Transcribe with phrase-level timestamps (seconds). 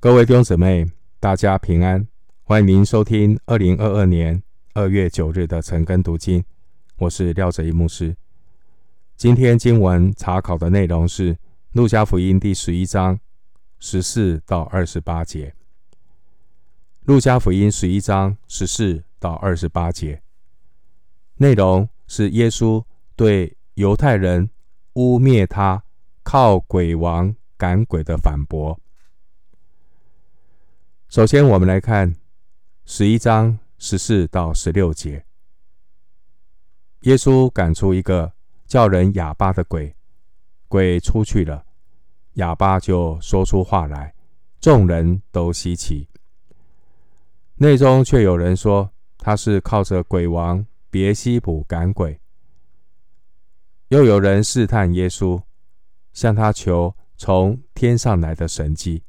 [0.00, 0.86] 各位弟兄姊妹，
[1.18, 2.06] 大家平安！
[2.44, 4.40] 欢迎您收听二零二二年
[4.72, 6.44] 二月九日的晨更读经。
[6.98, 8.14] 我是廖哲一牧师。
[9.16, 11.34] 今天经文查考的内容是
[11.72, 13.18] 《路加福音》第十一章
[13.80, 15.48] 十四到二十八节。
[17.02, 20.22] 《路加福音》十一章十四到二十八节
[21.38, 22.80] 内容是耶稣
[23.16, 24.48] 对犹太人
[24.92, 25.82] 污蔑他
[26.22, 28.78] 靠鬼王赶鬼的反驳。
[31.08, 32.14] 首先，我们来看
[32.84, 35.24] 十一章十四到十六节。
[37.00, 38.30] 耶稣赶出一个
[38.66, 39.96] 叫人哑巴的鬼，
[40.68, 41.64] 鬼出去了，
[42.34, 44.14] 哑巴就说出话来，
[44.60, 46.06] 众人都稀奇。
[47.54, 52.20] 内中却有人说他是靠着鬼王别西卜赶鬼。
[53.88, 55.42] 又有人试探耶稣，
[56.12, 59.02] 向他求从天上来的神迹。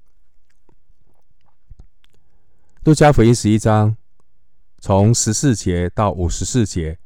[2.85, 3.97] 路加福音十一章
[4.77, 6.97] 从十四节到五十四节，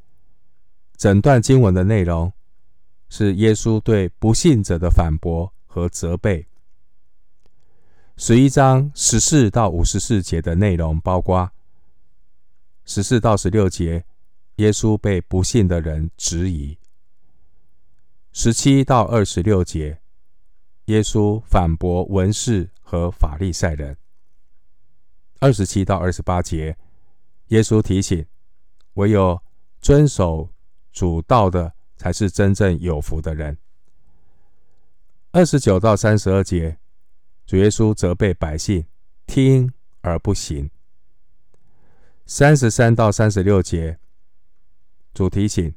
[0.95, 2.31] 整段经文的内容
[3.09, 6.47] 是耶稣对不信者的反驳和责备。
[8.17, 11.51] 十一章十四到五十四节的内容包括
[12.85, 14.05] 十四到十六节，
[14.57, 16.77] 耶稣被不信的人质疑；
[18.31, 19.99] 十七到二十六节，
[20.85, 23.97] 耶稣反驳文士和法利赛人。
[25.43, 26.77] 二十七到二十八节，
[27.47, 28.25] 耶稣提醒：
[28.93, 29.41] 唯有
[29.81, 30.49] 遵守
[30.93, 33.57] 主道的，才是真正有福的人。
[35.33, 36.77] 二十九到三十二节，
[37.45, 38.85] 主耶稣责备百姓
[39.27, 40.71] 听而不行。
[42.25, 43.99] 三十三到三十六节，
[45.13, 45.75] 主提醒：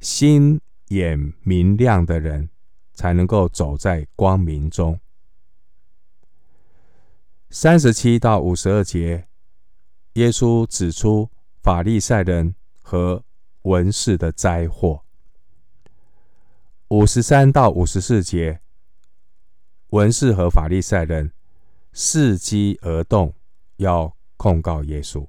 [0.00, 2.50] 心眼明亮的人，
[2.94, 4.98] 才能够走在光明中。
[7.58, 9.28] 三十七到五十二节，
[10.12, 11.30] 耶稣指出
[11.62, 13.24] 法利赛人和
[13.62, 15.00] 文士的灾祸。
[16.88, 18.60] 五十三到五十四节，
[19.88, 21.32] 文士和法利赛人
[21.94, 23.34] 伺机而动，
[23.78, 25.26] 要控告耶稣。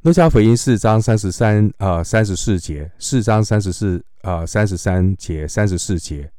[0.00, 6.32] 路加福音四章三十三啊三十四节，四章三十四啊三十三节三十四节，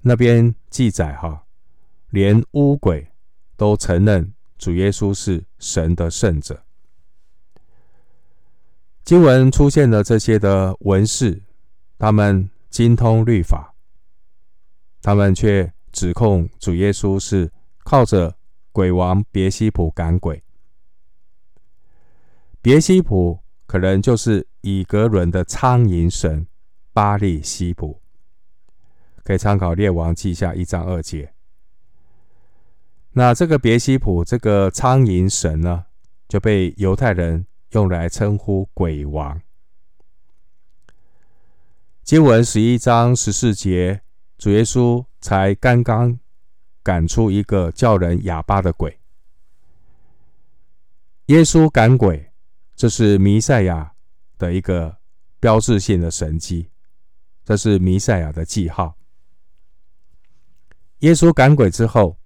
[0.00, 1.44] 那边记载哈。
[2.10, 3.08] 连污鬼
[3.56, 6.62] 都承认主耶稣是神的圣者。
[9.04, 11.42] 经文出现了这些的文士，
[11.98, 13.74] 他们精通律法，
[15.02, 18.36] 他们却指控主耶稣是靠着
[18.70, 20.42] 鬼王别西卜赶鬼。
[22.62, 26.46] 别西卜可能就是以格伦的苍蝇神
[26.92, 28.00] 巴力西卜，
[29.24, 31.32] 可以参考《列王记下》一章二节。
[33.12, 35.86] 那这个别西卜这个苍蝇神呢，
[36.28, 39.40] 就被犹太人用来称呼鬼王。
[42.04, 44.02] 经文十一章十四节，
[44.38, 46.20] 主耶稣才刚刚
[46.84, 49.00] 赶出一个叫人哑巴的鬼。
[51.26, 52.30] 耶稣赶鬼，
[52.76, 53.92] 这是弥赛亚
[54.38, 54.98] 的一个
[55.40, 56.70] 标志性的神迹，
[57.44, 58.96] 这是弥赛亚的记号。
[61.00, 62.19] 耶稣赶鬼之后。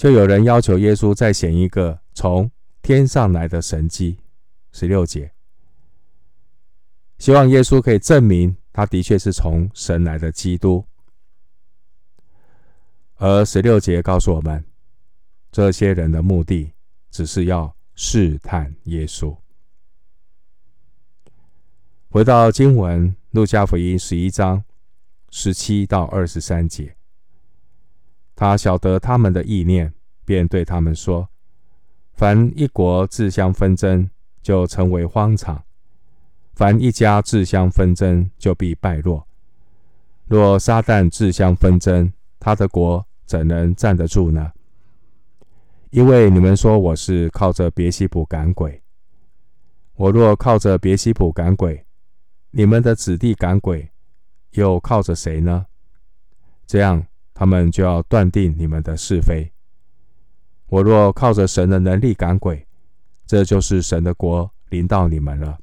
[0.00, 2.50] 就有人要求耶稣再显一个从
[2.80, 4.16] 天上来的神迹，
[4.72, 5.30] 十六节，
[7.18, 10.82] 希望耶稣可以证明他的确是从神来的基督。
[13.16, 14.64] 而十六节告诉我们，
[15.52, 16.72] 这些人的目的
[17.10, 19.36] 只是要试探耶稣。
[22.08, 24.64] 回到经文，路加福音十一章
[25.28, 26.96] 十七到二十三节。
[28.40, 29.92] 他晓得他们的意念，
[30.24, 31.28] 便对他们说
[32.16, 34.08] ：“凡一国自相纷争，
[34.40, 35.58] 就成为荒场；
[36.54, 39.28] 凡一家自相纷争，就必败落。
[40.24, 44.52] 若撒旦自相纷争，他的国怎能站得住呢？
[45.90, 48.82] 因为你们说我是靠着别西卜赶鬼，
[49.96, 51.84] 我若靠着别西卜赶鬼，
[52.52, 53.90] 你们的子弟赶鬼，
[54.52, 55.66] 又靠着谁呢？
[56.66, 57.06] 这样。”
[57.40, 59.50] 他们就要断定你们的是非。
[60.66, 62.66] 我若靠着神的能力赶鬼，
[63.24, 65.58] 这就是神的国临到你们了。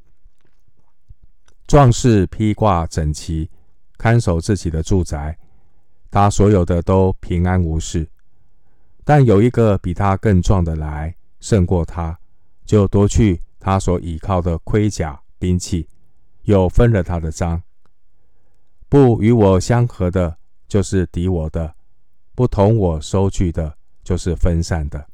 [1.68, 3.48] 壮士披挂整齐，
[3.96, 5.38] 看守自己的住宅，
[6.10, 8.10] 他所有的都平安无事。
[9.04, 12.18] 但有一个比他更壮的来，胜过他，
[12.66, 15.88] 就夺去他所倚靠的盔甲兵器，
[16.42, 17.62] 又分了他的赃。
[18.90, 20.40] 不与我相合的。
[20.68, 21.76] 就是敌我的，
[22.36, 25.08] 不同我收据的，就是分散的。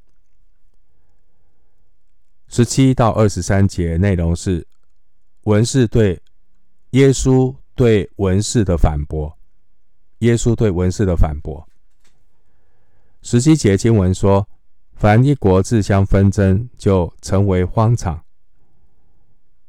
[2.47, 4.67] 十七到二十三节内容是
[5.43, 6.21] 文士对
[6.91, 9.37] 耶稣对文士的反驳，
[10.19, 11.67] 耶稣对文士的反驳。
[13.21, 14.47] 十七节经文说
[14.93, 18.23] ：“凡一国自相纷争，就成为荒场。”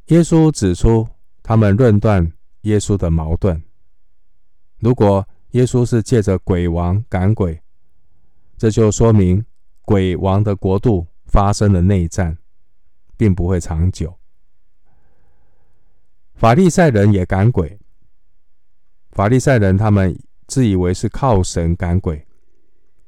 [0.09, 1.09] 耶稣指出
[1.43, 2.31] 他们论断
[2.63, 3.63] 耶稣的矛盾。
[4.81, 7.61] 如果耶稣是借着鬼王赶鬼，
[8.57, 9.45] 这就说明
[9.83, 12.39] 鬼王的国度发生了内战。
[13.17, 14.19] 并不会长久。
[16.35, 17.79] 法利赛人也赶鬼。
[19.13, 22.27] 法利赛人他们自以为是靠神赶鬼，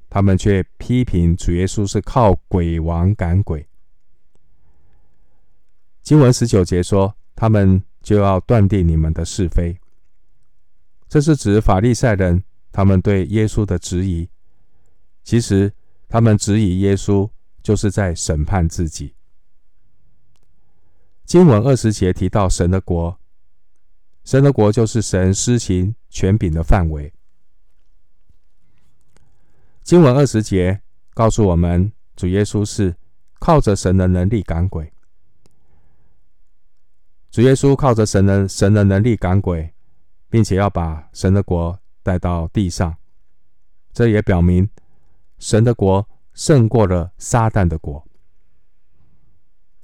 [0.09, 3.67] 他们却批评主耶稣是靠鬼王赶鬼。
[6.03, 9.77] 经文十九节说，他们就要断定你们的是非。
[11.09, 12.43] 这是指法利赛人
[12.73, 14.29] 他们对耶稣的质疑。
[15.23, 15.73] 其实
[16.09, 17.29] 他们质疑耶稣，
[17.63, 19.15] 就是在审判自己。
[21.25, 23.19] 经文二十节提到神的国，
[24.23, 27.13] 神的国就是神施行权柄的范围。
[29.83, 30.81] 经文二十节
[31.15, 32.95] 告诉我们，主耶稣是
[33.41, 34.93] 靠着神的能力赶鬼。
[37.31, 39.75] 主耶稣靠着神的神的能力赶鬼，
[40.29, 42.97] 并且要把神的国带到地上。
[43.93, 44.69] 这也表明
[45.39, 48.07] 神的国胜过了撒旦的国。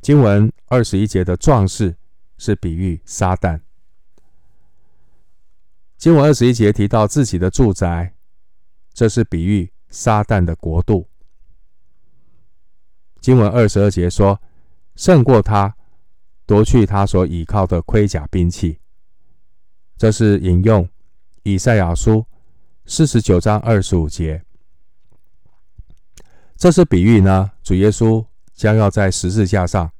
[0.00, 1.96] 经文二十一节的壮士
[2.36, 3.60] 是比喻撒旦。
[5.96, 8.14] 经文二十一节提到自己的住宅，
[8.92, 11.08] 这是比喻撒旦的国度。
[13.20, 14.42] 经文二十二节说，
[14.96, 15.76] 胜过他，
[16.44, 18.80] 夺去他所倚靠的盔甲兵器，
[20.02, 20.88] 这是引用
[21.44, 22.26] 以赛亚书
[22.86, 24.42] 四十九章二十五节。
[26.56, 28.26] 这是比喻呢，主耶稣。
[28.52, 29.92] 将要在十字架上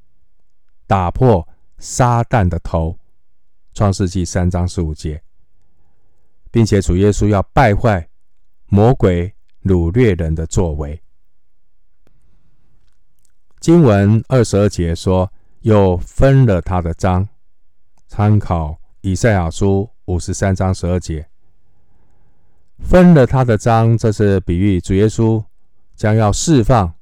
[0.89, 1.47] 打破
[1.79, 2.91] 撒旦的头，
[3.73, 5.23] 《创世纪》三章十五节，
[6.51, 8.09] 并且主耶稣要败坏
[8.67, 9.33] 魔鬼
[9.63, 11.01] 掳掠人的作为。
[13.61, 17.29] 经文二十二节说，又分了他的章，
[18.09, 21.29] 参考以赛亚书五十三章十二节，
[22.79, 25.45] 分了他的章，这是比喻主耶稣
[25.95, 26.95] 将要释放。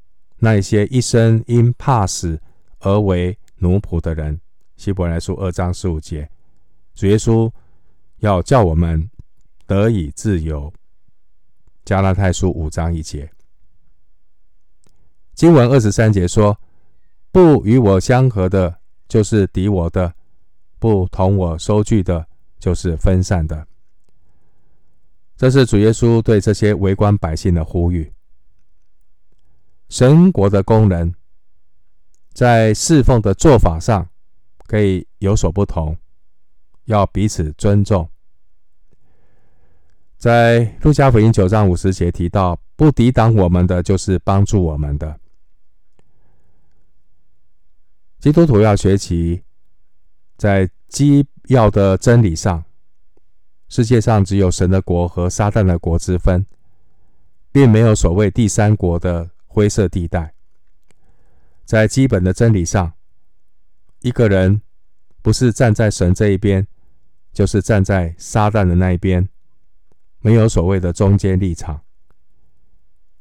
[0.43, 2.41] 那些一生因怕死
[2.79, 4.41] 而为奴仆的人，
[4.76, 6.31] 希伯来书二章十五节，
[6.94, 7.50] 主耶稣
[8.20, 9.11] 要叫我们
[9.67, 10.73] 得以自由。
[11.85, 13.31] 加拉太书五章一节，
[15.35, 16.58] 经文二十三节说：
[17.31, 20.11] 不与我相合的，就是敌我的；
[20.79, 22.26] 不同我收据的，
[22.60, 23.66] 就是分散的。
[25.36, 28.12] 这是主耶稣对这些围观百姓的呼吁。
[29.88, 31.12] 神国的工人
[32.32, 34.08] 在侍奉的做法上
[34.66, 35.96] 可以有所不同，
[36.84, 38.08] 要彼此尊重。
[40.16, 45.18] 在路加福音九章五十节提到，不抵挡我们的，就是帮助我们的。
[48.20, 49.42] 基督徒要学习
[50.36, 52.64] 在基要的真理上，
[53.69, 56.47] 世界上只有神的国和撒旦的国之分，
[57.52, 59.30] 并没有所谓第三国的。
[59.52, 60.33] 灰色地带，
[61.64, 62.92] 在基本的真理上，
[63.99, 64.62] 一个人
[65.23, 66.69] 不是站在神这一边，
[67.33, 69.28] 就是站在撒旦的那一边，
[70.21, 71.80] 没有所谓的中间立场。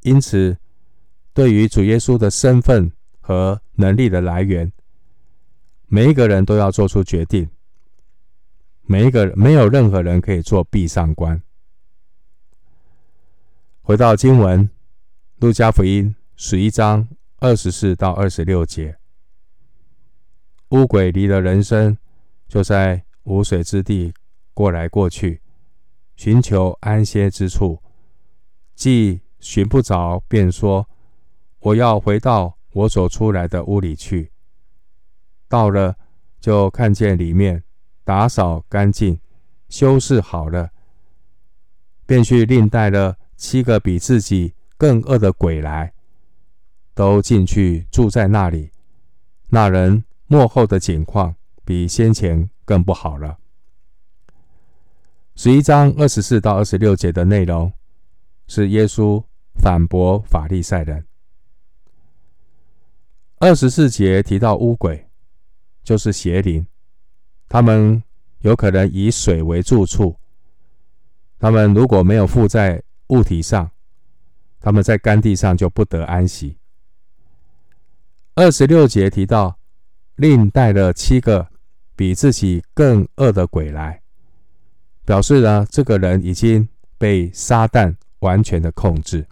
[0.01, 0.55] 因此，
[1.33, 4.71] 对于主耶稣的身份和能力的来源，
[5.87, 7.49] 每一个人都要做出决定。
[8.91, 11.39] 每一个，没有任何人可以做壁上观。
[13.83, 14.67] 回到经文，
[15.35, 16.15] 路加福音。
[16.35, 18.97] 十一章二十四到二十六节，
[20.69, 21.99] 乌鬼离了人身，
[22.47, 24.11] 就在无水之地
[24.55, 25.39] 过来过去，
[26.15, 27.83] 寻求安歇之处。
[28.73, 30.89] 既寻不着，便说
[31.59, 34.31] ：“我要回到我所出来的屋里去。”
[35.47, 35.95] 到了，
[36.39, 37.63] 就看见里面
[38.09, 39.19] 打扫干净，
[39.67, 40.71] 修饰好了，
[42.07, 45.93] 便去另带了七个比自己更恶的鬼来。
[46.95, 48.71] 都进去住在那里。
[49.49, 53.37] 那人末后的景况比先前更不好了。
[55.35, 57.71] 十一章二十四到二十六节的内容
[58.47, 59.23] 是耶稣
[59.53, 61.05] 反驳法利赛人。
[63.37, 65.07] 二十四节提到污鬼，
[65.83, 66.65] 就是邪灵，
[67.49, 68.01] 他们
[68.39, 70.15] 有可能以水为住处。
[71.39, 73.71] 他们如果没有附在物体上，
[74.59, 76.57] 他们在干地上就不得安息。
[78.35, 79.57] 二十六节提到，
[80.15, 81.47] 另带了七个
[81.95, 84.01] 比自己更恶的鬼来，
[85.03, 89.25] 表示呢，这个人已经被撒旦完全的控制。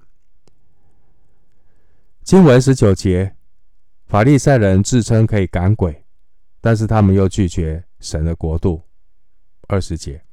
[2.24, 3.36] 经文十九节，
[4.08, 6.04] 法利赛人自称可以赶鬼，
[6.60, 8.84] 但是他们又拒绝神的国度。
[9.68, 10.24] 二十节，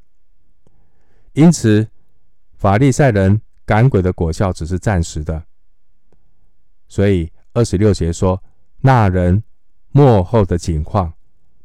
[1.32, 1.88] 因此
[2.56, 5.44] 法利赛人赶鬼的果效只是暂时的，
[6.86, 8.40] 所以二十六节说，
[8.80, 9.42] 那人
[9.90, 11.12] 末后的景况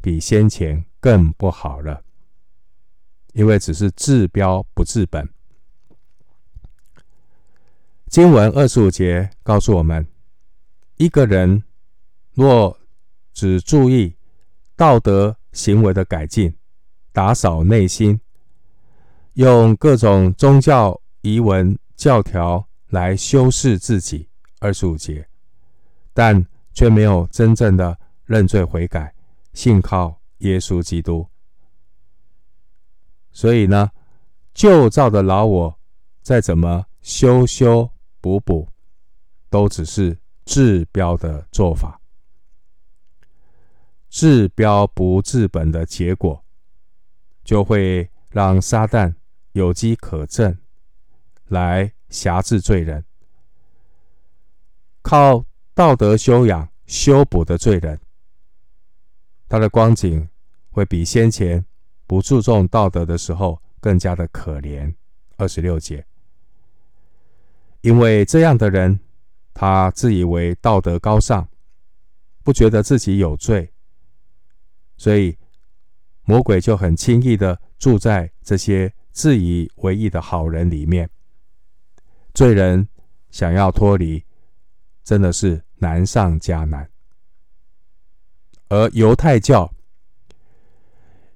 [0.02, 2.04] 比先前更不好了，
[3.34, 5.30] 因为只是治标不治本。
[8.08, 10.08] 经文二十五节告诉我们。
[10.98, 11.64] 一个人
[12.34, 12.78] 若
[13.32, 14.18] 只注意
[14.76, 16.56] 道德行为的改进，
[17.12, 18.22] 打扫内心，
[19.34, 25.28] 用各种宗教仪文教条来修饰自己，二十五节，
[26.14, 29.14] 但却没有真正的认罪悔改，
[29.54, 31.28] 信靠耶稣基督。
[33.32, 33.92] 所以呢，
[34.54, 35.80] 旧造的老我
[36.22, 38.70] 再怎么修修补补，
[39.50, 40.18] 都只是。
[40.46, 41.99] 治标的做法，
[44.10, 46.44] 治标不治本的结果，
[47.44, 49.14] 就会让撒旦
[49.54, 50.58] 有机可乘，
[51.48, 53.06] 来挟制罪人。
[55.02, 58.00] 靠道德修养修补的罪人，
[59.48, 60.28] 他的光景
[60.72, 61.66] 会比先前
[62.06, 64.94] 不注重道德的时候更加的可怜。
[65.38, 66.06] 二十六节，
[67.82, 69.00] 因为这样的人。
[69.52, 71.46] 他自以为道德高尚，
[72.44, 73.74] 不觉得自己有罪，
[75.00, 75.36] 所以
[76.26, 81.10] 魔鬼就很轻易的住在这些自以为义的好人里面。
[82.36, 82.88] 罪人
[83.32, 84.24] 想要脱离，
[85.04, 86.88] 真的是难上加难。
[88.68, 89.74] 而犹太教，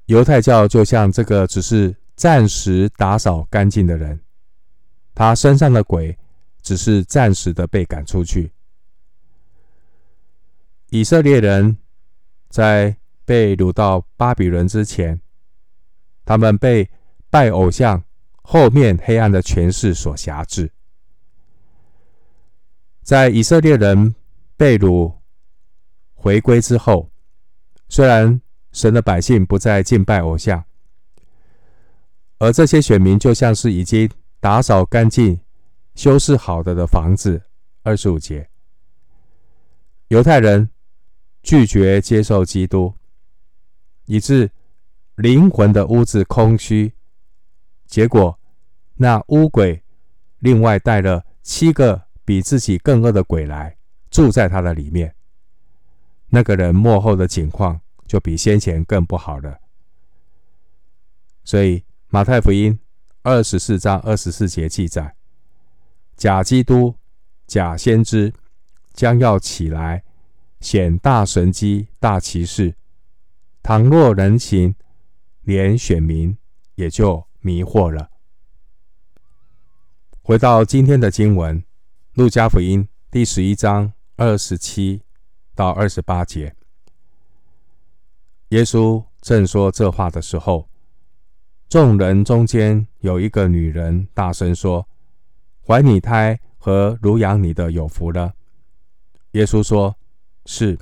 [0.06, 4.20] 犹太教就像这个只是暂时打扫干净的人，
[5.16, 6.16] 他身上的鬼。
[6.66, 8.54] 只是暂时的被赶出去。
[10.92, 11.78] 以色列人
[12.48, 15.20] 在被掳到巴比伦之前，
[16.26, 16.90] 他们被
[17.30, 18.04] 拜偶像
[18.42, 20.72] 后面黑暗的权势所辖制。
[23.02, 24.16] 在以色列人
[24.56, 25.14] 被掳
[26.14, 27.10] 回归之后，
[27.90, 30.64] 虽然神的百姓不再敬拜偶像，
[32.40, 35.40] 而这些选民就像是已经打扫干净。
[35.96, 37.40] 修饰好的的房子，
[37.84, 38.50] 二十五节，
[40.08, 40.68] 犹太人
[41.44, 42.92] 拒绝接受基督，
[44.06, 44.50] 以致
[45.16, 46.94] 灵魂的屋子空虚。
[47.86, 48.40] 结果，
[48.96, 49.84] 那污鬼
[50.40, 53.78] 另外带了七个比自己更恶的鬼来
[54.10, 55.14] 住在他的里面。
[56.30, 59.60] 那个人末后的情况就比先前更不好了。
[61.44, 62.80] 所以，马太福音
[63.22, 65.16] 二十四章二十四节记载。
[66.16, 66.96] 假基督、
[67.46, 68.34] 假先知
[68.94, 70.04] 将要起来，
[70.62, 72.74] 显大神迹、大奇事。
[73.64, 74.76] 倘若人行，
[75.44, 76.38] 连选民
[76.76, 78.12] 也就迷惑了。
[80.22, 81.62] 回到今天的经文，
[82.16, 85.02] 《路加福音》第十一章二十七
[85.56, 86.54] 到二十八节，
[88.50, 90.68] 耶稣正说这话的时候，
[91.70, 94.86] 众人中间有一个女人大声说。
[95.66, 98.34] 怀你胎和乳养你的有福了。
[99.32, 99.96] 耶稣说
[100.46, 100.78] ：“是，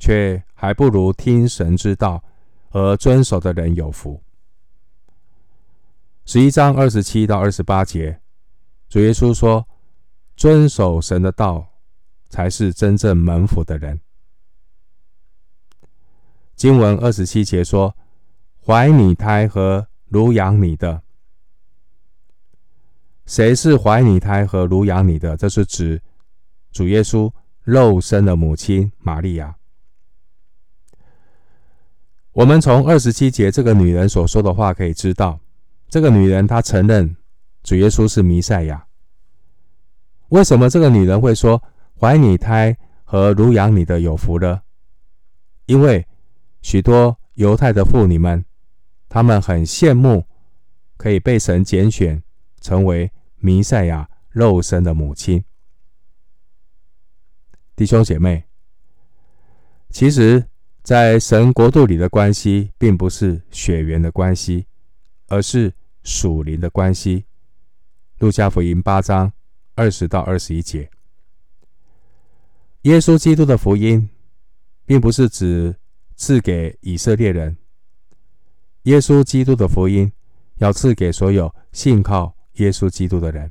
[0.00, 2.24] 却还不如听神之道
[2.68, 4.20] 和遵守的人有福。”
[6.26, 8.20] 十一章二十七到二十八节，
[8.88, 9.64] 主耶稣说
[10.34, 11.68] ：“遵守神的道，
[12.28, 14.00] 才是真正门福的人。”
[16.56, 17.96] 经文二十七节说
[18.66, 21.02] ：“怀你胎和乳养你的。”
[23.26, 25.36] 谁是怀你胎和乳养你的？
[25.36, 26.00] 这是指
[26.72, 27.30] 主耶稣
[27.62, 29.54] 肉身的母亲玛利亚。
[32.36, 35.40] 我们从二十七节这个女人所说的话可以知道，
[35.88, 37.16] 这个女人她承认
[37.62, 38.86] 主耶稣是弥赛亚。
[40.28, 41.62] 为什么这个女人会说
[41.98, 44.60] 怀你胎和乳养你的有福呢？
[45.64, 46.06] 因为
[46.60, 48.44] 许多犹太的妇女们，
[49.08, 50.26] 她们很羡慕
[50.98, 52.22] 可以被神拣选
[52.60, 53.10] 成为。
[53.38, 55.44] 弥赛亚肉身的母亲，
[57.76, 58.44] 弟兄姐妹，
[59.90, 60.48] 其实，
[60.86, 64.66] 在神国度里的关系，并不是血缘的关系，
[65.26, 65.74] 而是
[66.04, 67.24] 属灵的关系。
[68.18, 69.32] 路加福音八章
[69.74, 70.88] 二十到二十一节。
[72.82, 74.08] 耶稣基督的福音，
[74.84, 75.74] 并不是指
[76.14, 77.56] 赐给以色列人。
[78.84, 80.12] 耶稣基督的福音，
[80.58, 83.50] 要赐给所有信靠耶稣基督的人。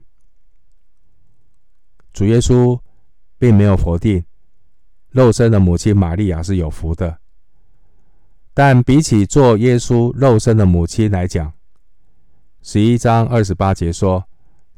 [2.13, 2.80] 主耶稣
[3.38, 4.24] 并没有否定
[5.10, 7.20] 肉身的母亲玛利亚是有福的，
[8.55, 11.53] 但比起做耶稣肉身的母亲来讲，
[12.63, 14.27] 十一章二十八节说，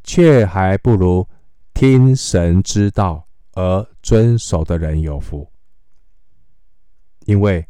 [0.04, 1.26] 却还不如
[1.74, 3.24] 听神之道。
[3.54, 5.50] 而遵守的人有福，
[7.26, 7.68] 因为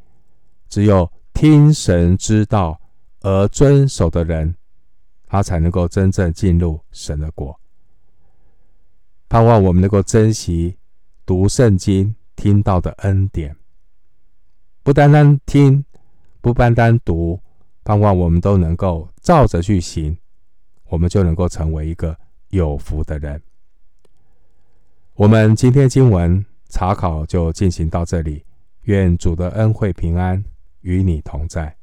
[0.67, 2.77] 只有听神之道
[3.21, 4.53] 而遵守的人，
[5.27, 7.57] 他才能够真正进入神的国。
[9.29, 10.77] 盼望我们能够珍惜
[11.25, 13.55] 读圣经听到的恩典，
[14.83, 15.85] 不单单听，
[16.47, 17.37] 不单单读，
[17.83, 20.17] 盼望我们都能够照着去行，
[20.87, 22.17] 我们就能够成为一个
[22.51, 23.41] 有福的人。
[25.15, 28.45] 我们今天经文查考就进行到这里，
[28.83, 30.41] 愿主的恩惠平安
[30.79, 31.75] 与你同在。